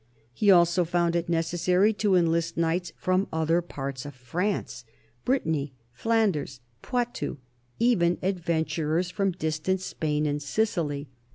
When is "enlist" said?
2.15-2.57